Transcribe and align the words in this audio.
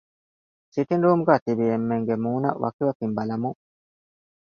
ސިޓިންގ 0.73 1.03
ރޫމްގައި 1.05 1.41
ތިބި 1.45 1.65
އެންމެންގެ 1.71 2.15
މޫނަށް 2.23 2.59
ވަކިވަކިން 2.63 3.15
ބަލަމުން 3.17 3.59